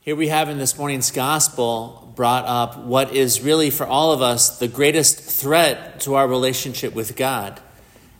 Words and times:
Here 0.00 0.14
we 0.14 0.28
have 0.28 0.48
in 0.48 0.58
this 0.58 0.78
morning's 0.78 1.10
gospel 1.10 2.12
brought 2.14 2.46
up 2.46 2.78
what 2.78 3.14
is 3.14 3.42
really 3.42 3.68
for 3.68 3.84
all 3.84 4.12
of 4.12 4.22
us 4.22 4.58
the 4.58 4.68
greatest 4.68 5.18
threat 5.18 6.00
to 6.02 6.14
our 6.14 6.26
relationship 6.26 6.94
with 6.94 7.16
God. 7.16 7.60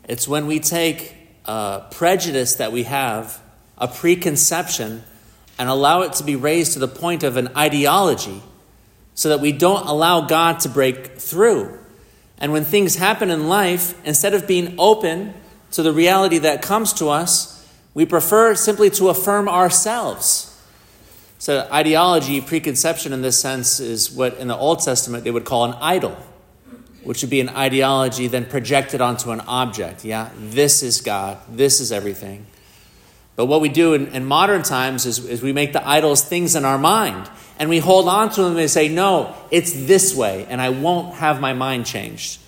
It's 0.09 0.27
when 0.27 0.49
we 0.49 0.59
take 0.59 1.14
a 1.45 1.87
prejudice 1.93 2.56
that 2.56 2.72
we 2.72 2.83
have, 2.83 3.41
a 3.79 3.87
preconception, 3.87 5.04
and 5.56 5.69
allow 5.69 6.03
it 6.03 6.14
to 6.14 6.25
be 6.25 6.35
raised 6.35 6.72
to 6.72 6.80
the 6.80 6.88
point 6.88 7.22
of 7.22 7.37
an 7.37 7.56
ideology 7.56 8.42
so 9.15 9.29
that 9.29 9.40
we 9.40 9.53
don't 9.53 9.87
allow 9.87 10.22
God 10.22 10.60
to 10.60 10.69
break 10.69 11.17
through. 11.19 11.79
And 12.38 12.53
when 12.53 12.65
things 12.65 12.97
happen 12.97 13.31
in 13.31 13.49
life, 13.49 13.95
instead 14.04 14.35
of 14.35 14.49
being 14.49 14.74
open 14.79 15.33
to 15.71 15.85
the 15.85 15.92
reality 15.92 16.38
that 16.38 16.60
comes 16.60 16.92
to 16.95 17.09
us, 17.09 17.66
we 17.95 18.05
prefer 18.05 18.56
simply 18.56 18.91
to 18.91 19.09
affirm 19.09 19.48
ourselves. 19.48 20.48
So, 21.41 21.68
ideology, 21.73 22.41
preconception 22.41 23.12
in 23.12 23.23
this 23.23 23.38
sense, 23.38 23.79
is 23.79 24.10
what 24.10 24.37
in 24.38 24.48
the 24.48 24.56
Old 24.56 24.80
Testament 24.80 25.23
they 25.23 25.30
would 25.30 25.45
call 25.45 25.65
an 25.65 25.74
idol, 25.80 26.16
which 27.05 27.23
would 27.23 27.30
be 27.30 27.41
an 27.41 27.48
ideology 27.48 28.27
then 28.27 28.45
projected 28.45 29.01
onto 29.01 29.30
an 29.30 29.41
object. 29.43 30.05
Yeah, 30.05 30.30
this 30.37 30.82
is 30.82 31.01
God, 31.01 31.38
this 31.48 31.80
is 31.80 31.93
everything. 31.93 32.46
But 33.37 33.46
what 33.46 33.60
we 33.60 33.69
do 33.69 33.95
in, 33.95 34.09
in 34.09 34.24
modern 34.24 34.65
times 34.65 35.06
is, 35.06 35.24
is 35.24 35.41
we 35.41 35.52
make 35.52 35.73
the 35.73 35.88
idols 35.88 36.24
things 36.24 36.56
in 36.56 36.65
our 36.65 36.77
mind, 36.77 37.30
and 37.60 37.70
we 37.70 37.79
hold 37.79 38.09
on 38.09 38.30
to 38.30 38.43
them 38.43 38.57
and 38.57 38.68
say, 38.68 38.88
No, 38.88 39.32
it's 39.52 39.73
this 39.73 40.16
way, 40.16 40.45
and 40.48 40.60
I 40.60 40.70
won't 40.70 41.15
have 41.15 41.41
my 41.41 41.52
mind 41.52 41.87
changed. 41.87 42.41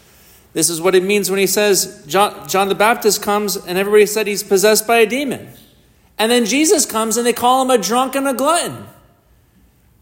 This 0.52 0.68
is 0.68 0.80
what 0.80 0.96
it 0.96 1.04
means 1.04 1.30
when 1.30 1.38
he 1.38 1.46
says 1.46 2.04
John, 2.08 2.48
John 2.48 2.68
the 2.68 2.74
Baptist 2.74 3.22
comes 3.22 3.54
and 3.54 3.78
everybody 3.78 4.06
said 4.06 4.26
he's 4.26 4.42
possessed 4.42 4.84
by 4.84 4.98
a 4.98 5.06
demon. 5.06 5.48
And 6.20 6.30
then 6.30 6.44
Jesus 6.44 6.84
comes 6.84 7.16
and 7.16 7.26
they 7.26 7.32
call 7.32 7.62
him 7.62 7.70
a 7.70 7.78
drunk 7.78 8.14
and 8.14 8.28
a 8.28 8.34
glutton. 8.34 8.86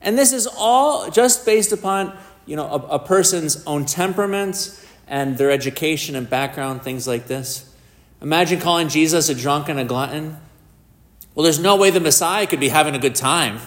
And 0.00 0.18
this 0.18 0.32
is 0.32 0.48
all 0.48 1.12
just 1.12 1.46
based 1.46 1.70
upon, 1.70 2.18
you 2.44 2.56
know, 2.56 2.66
a, 2.66 2.96
a 2.96 2.98
person's 2.98 3.64
own 3.66 3.84
temperament 3.84 4.84
and 5.06 5.38
their 5.38 5.52
education 5.52 6.16
and 6.16 6.28
background, 6.28 6.82
things 6.82 7.06
like 7.06 7.28
this. 7.28 7.72
Imagine 8.20 8.58
calling 8.58 8.88
Jesus 8.88 9.28
a 9.28 9.34
drunk 9.34 9.68
and 9.68 9.78
a 9.78 9.84
glutton. 9.84 10.36
Well, 11.36 11.44
there's 11.44 11.60
no 11.60 11.76
way 11.76 11.90
the 11.90 12.00
Messiah 12.00 12.48
could 12.48 12.58
be 12.58 12.70
having 12.70 12.96
a 12.96 12.98
good 12.98 13.14
time. 13.14 13.60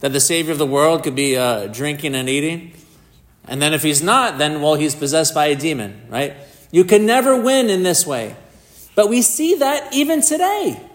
That 0.00 0.14
the 0.14 0.20
Savior 0.20 0.52
of 0.52 0.58
the 0.58 0.66
world 0.66 1.02
could 1.02 1.14
be 1.14 1.36
uh, 1.36 1.66
drinking 1.66 2.14
and 2.14 2.26
eating. 2.26 2.72
And 3.46 3.60
then 3.60 3.74
if 3.74 3.82
he's 3.82 4.02
not, 4.02 4.38
then, 4.38 4.62
well, 4.62 4.76
he's 4.76 4.94
possessed 4.94 5.34
by 5.34 5.48
a 5.48 5.56
demon, 5.56 6.06
right? 6.08 6.36
You 6.70 6.84
can 6.84 7.04
never 7.04 7.38
win 7.38 7.68
in 7.68 7.82
this 7.82 8.06
way. 8.06 8.34
But 8.94 9.10
we 9.10 9.20
see 9.20 9.56
that 9.56 9.92
even 9.92 10.22
today. 10.22 10.88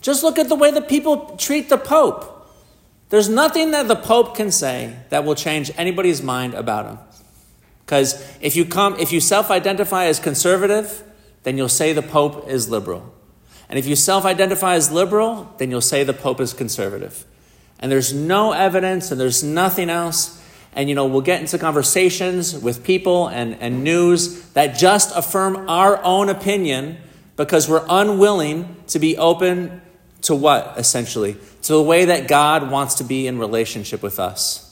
Just 0.00 0.22
look 0.22 0.38
at 0.38 0.48
the 0.48 0.54
way 0.54 0.70
that 0.70 0.88
people 0.88 1.36
treat 1.36 1.68
the 1.68 1.78
Pope. 1.78 2.48
There's 3.10 3.28
nothing 3.28 3.72
that 3.72 3.88
the 3.88 3.96
Pope 3.96 4.34
can 4.34 4.50
say 4.50 4.96
that 5.08 5.24
will 5.24 5.34
change 5.34 5.70
anybody's 5.76 6.22
mind 6.22 6.54
about 6.54 6.86
him. 6.86 6.98
Because 7.84 8.24
if 8.40 8.56
you 8.56 8.64
come, 8.64 8.96
if 8.98 9.12
you 9.12 9.20
self-identify 9.20 10.04
as 10.04 10.20
conservative, 10.20 11.02
then 11.42 11.56
you'll 11.58 11.68
say 11.68 11.92
the 11.92 12.02
Pope 12.02 12.48
is 12.48 12.68
liberal. 12.68 13.12
And 13.68 13.78
if 13.78 13.86
you 13.86 13.96
self-identify 13.96 14.74
as 14.74 14.90
liberal, 14.90 15.52
then 15.58 15.70
you'll 15.70 15.80
say 15.80 16.04
the 16.04 16.12
Pope 16.12 16.40
is 16.40 16.52
conservative. 16.52 17.24
And 17.78 17.90
there's 17.90 18.12
no 18.12 18.52
evidence 18.52 19.10
and 19.10 19.20
there's 19.20 19.42
nothing 19.42 19.90
else 19.90 20.40
and 20.72 20.88
you 20.88 20.94
know 20.94 21.06
we'll 21.06 21.20
get 21.20 21.40
into 21.40 21.58
conversations 21.58 22.56
with 22.56 22.84
people 22.84 23.28
and, 23.28 23.54
and 23.60 23.82
news 23.82 24.42
that 24.50 24.76
just 24.76 25.16
affirm 25.16 25.68
our 25.68 26.02
own 26.04 26.28
opinion 26.28 26.98
because 27.36 27.68
we're 27.68 27.84
unwilling 27.88 28.76
to 28.86 28.98
be 28.98 29.16
open 29.16 29.80
to 30.22 30.34
what 30.34 30.74
essentially 30.76 31.36
to 31.62 31.72
the 31.72 31.82
way 31.82 32.06
that 32.06 32.28
god 32.28 32.70
wants 32.70 32.94
to 32.94 33.04
be 33.04 33.26
in 33.26 33.38
relationship 33.38 34.02
with 34.02 34.18
us 34.18 34.66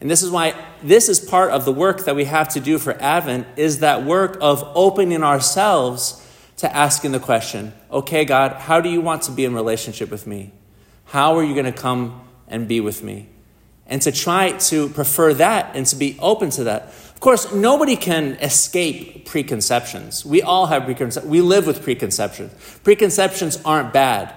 and 0.00 0.10
this 0.10 0.22
is 0.22 0.30
why 0.30 0.54
this 0.82 1.08
is 1.08 1.20
part 1.20 1.50
of 1.50 1.64
the 1.64 1.72
work 1.72 2.04
that 2.04 2.16
we 2.16 2.24
have 2.24 2.48
to 2.48 2.60
do 2.60 2.78
for 2.78 2.92
advent 3.00 3.46
is 3.56 3.80
that 3.80 4.04
work 4.04 4.38
of 4.40 4.62
opening 4.74 5.22
ourselves 5.22 6.26
to 6.56 6.74
asking 6.74 7.12
the 7.12 7.20
question 7.20 7.72
okay 7.90 8.24
god 8.24 8.52
how 8.52 8.80
do 8.80 8.88
you 8.88 9.00
want 9.00 9.22
to 9.22 9.32
be 9.32 9.44
in 9.44 9.54
relationship 9.54 10.10
with 10.10 10.26
me 10.26 10.52
how 11.06 11.36
are 11.36 11.44
you 11.44 11.54
going 11.54 11.66
to 11.66 11.72
come 11.72 12.20
and 12.48 12.68
be 12.68 12.80
with 12.80 13.02
me 13.02 13.28
and 13.90 14.00
to 14.02 14.12
try 14.12 14.52
to 14.52 14.88
prefer 14.90 15.34
that 15.34 15.74
and 15.74 15.84
to 15.84 15.96
be 15.96 16.16
open 16.20 16.48
to 16.50 16.64
that. 16.64 16.84
Of 16.84 17.18
course, 17.18 17.52
nobody 17.52 17.96
can 17.96 18.34
escape 18.34 19.26
preconceptions. 19.26 20.24
We 20.24 20.42
all 20.42 20.66
have 20.66 20.84
preconceptions. 20.84 21.30
We 21.30 21.40
live 21.40 21.66
with 21.66 21.82
preconceptions. 21.82 22.52
Preconceptions 22.84 23.60
aren't 23.64 23.92
bad. 23.92 24.32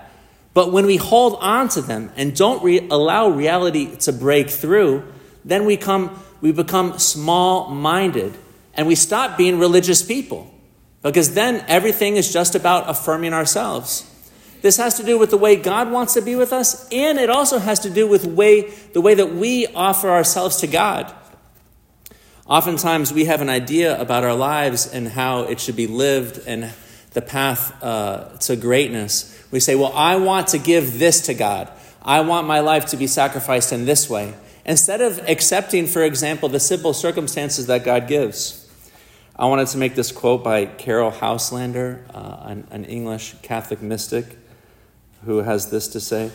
But 0.54 0.72
when 0.72 0.86
we 0.86 0.98
hold 0.98 1.38
on 1.42 1.70
to 1.70 1.82
them 1.82 2.12
and 2.16 2.36
don't 2.36 2.64
re- 2.64 2.88
allow 2.90 3.30
reality 3.30 3.96
to 3.98 4.14
break 4.14 4.50
through, 4.50 5.04
then 5.44 5.66
we, 5.66 5.78
come, 5.78 6.22
we 6.42 6.52
become 6.52 7.00
small 7.00 7.70
minded 7.70 8.38
and 8.76 8.88
we 8.88 8.96
stop 8.96 9.38
being 9.38 9.60
religious 9.60 10.04
people. 10.04 10.54
Because 11.02 11.34
then 11.34 11.64
everything 11.68 12.16
is 12.16 12.32
just 12.32 12.56
about 12.56 12.90
affirming 12.90 13.34
ourselves. 13.34 14.10
This 14.62 14.78
has 14.78 14.96
to 14.96 15.04
do 15.04 15.20
with 15.20 15.30
the 15.30 15.38
way 15.38 15.58
God 15.58 15.92
wants 15.92 16.14
to 16.14 16.22
be 16.22 16.38
with 16.38 16.54
us, 16.54 16.88
and 16.90 17.20
it 17.20 17.30
also 17.30 17.60
has 17.60 17.80
to 17.80 17.90
do 17.90 18.08
with 18.08 18.26
way, 18.26 18.70
the 18.94 19.02
way 19.02 19.14
that 19.14 19.34
we 19.34 19.68
offer 19.68 20.10
ourselves 20.10 20.56
to 20.58 20.68
God. 20.68 21.14
Oftentimes, 22.48 23.12
we 23.12 23.26
have 23.26 23.42
an 23.42 23.50
idea 23.50 24.00
about 24.00 24.24
our 24.24 24.34
lives 24.34 24.88
and 24.88 25.10
how 25.10 25.42
it 25.42 25.60
should 25.60 25.76
be 25.76 25.88
lived 25.88 26.48
and 26.48 26.72
the 27.12 27.22
path 27.22 27.84
uh, 27.84 28.38
to 28.38 28.56
greatness. 28.56 29.43
We 29.54 29.60
say, 29.60 29.76
Well, 29.76 29.94
I 29.94 30.16
want 30.16 30.48
to 30.48 30.58
give 30.58 30.98
this 30.98 31.28
to 31.28 31.36
God. 31.36 31.70
I 32.02 32.22
want 32.22 32.48
my 32.48 32.60
life 32.60 32.88
to 32.88 32.98
be 32.98 33.06
sacrificed 33.06 33.72
in 33.72 33.86
this 33.86 34.10
way. 34.10 34.34
Instead 34.66 35.00
of 35.00 35.20
accepting, 35.30 35.86
for 35.86 36.02
example, 36.02 36.50
the 36.50 36.60
simple 36.60 36.92
circumstances 36.92 37.68
that 37.68 37.84
God 37.84 38.08
gives. 38.08 38.68
I 39.36 39.46
wanted 39.46 39.68
to 39.68 39.78
make 39.78 39.94
this 39.94 40.12
quote 40.12 40.44
by 40.44 40.66
Caryll 40.66 41.12
Houselander, 41.12 42.02
uh, 42.16 42.48
an, 42.50 42.68
an 42.72 42.86
English 42.86 43.36
Catholic 43.44 43.80
mystic 43.80 44.38
who 45.26 45.44
has 45.44 45.70
this 45.70 45.88
to 45.90 46.00
say 46.00 46.32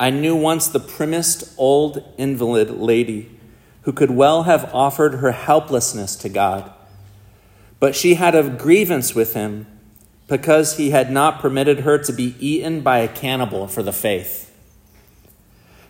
I 0.00 0.08
knew 0.08 0.34
once 0.34 0.68
the 0.68 0.80
primmest 0.80 1.52
old 1.58 2.02
invalid 2.16 2.70
lady 2.70 3.38
who 3.82 3.92
could 3.92 4.10
well 4.10 4.44
have 4.44 4.74
offered 4.74 5.16
her 5.16 5.32
helplessness 5.32 6.16
to 6.16 6.30
God, 6.30 6.72
but 7.78 7.94
she 7.94 8.14
had 8.14 8.34
a 8.34 8.48
grievance 8.48 9.14
with 9.14 9.34
him 9.34 9.66
because 10.28 10.76
he 10.76 10.90
had 10.90 11.10
not 11.10 11.40
permitted 11.40 11.80
her 11.80 11.98
to 11.98 12.12
be 12.12 12.34
eaten 12.40 12.80
by 12.80 12.98
a 12.98 13.08
cannibal 13.08 13.68
for 13.68 13.82
the 13.82 13.92
faith. 13.92 14.52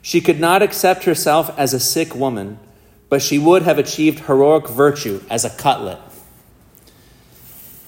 She 0.02 0.20
could 0.20 0.38
not 0.38 0.62
accept 0.62 1.04
herself 1.04 1.56
as 1.58 1.72
a 1.74 1.80
sick 1.80 2.14
woman, 2.14 2.58
but 3.08 3.22
she 3.22 3.38
would 3.38 3.62
have 3.62 3.78
achieved 3.78 4.20
heroic 4.20 4.68
virtue 4.68 5.22
as 5.30 5.44
a 5.44 5.50
cutlet. 5.50 5.98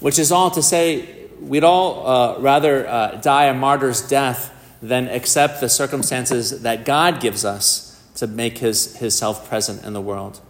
Which 0.01 0.19
is 0.19 0.33
all 0.33 0.51
to 0.53 0.63
say, 0.63 1.27
we'd 1.41 1.65
all 1.65 2.07
uh, 2.07 2.39
rather 2.41 2.89
uh, 2.89 3.17
die 3.17 3.45
a 3.45 3.55
martyr's 3.55 4.01
death 4.01 4.55
than 4.81 5.09
accept 5.09 5.61
the 5.61 5.69
circumstances 5.69 6.63
that 6.63 6.85
God 6.85 7.21
gives 7.21 7.45
us 7.45 8.03
to 8.17 8.27
make 8.27 8.59
his, 8.59 8.97
his 8.97 9.17
self 9.17 9.49
present 9.49 9.85
in 9.85 9.93
the 9.93 10.01
world. 10.01 10.41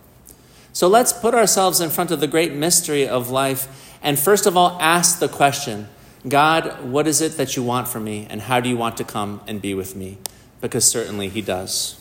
So 0.72 0.86
let's 0.86 1.12
put 1.12 1.34
ourselves 1.34 1.80
in 1.80 1.91
front 1.91 2.10
of 2.10 2.20
the 2.20 2.26
great 2.26 2.53
mystery 2.53 3.06
of 3.09 3.30
life 3.30 3.88
and 4.03 4.19
first 4.19 4.47
of 4.47 4.56
all 4.56 4.78
ask 4.81 5.19
the 5.19 5.28
question 5.28 5.88
God, 6.26 6.82
what 6.82 7.06
is 7.06 7.20
it 7.20 7.36
that 7.36 7.56
you 7.56 7.62
want 7.62 7.88
from 7.88 8.04
me, 8.04 8.26
and 8.28 8.42
how 8.42 8.60
do 8.60 8.69
you 8.69 8.76
want 8.76 8.97
to 8.97 9.04
come 9.04 9.41
and 9.47 9.62
be 9.62 9.72
with 9.75 9.94
me? 9.94 10.19
Because 10.60 10.84
certainly 10.84 11.28
he 11.28 11.41
does. 11.41 11.98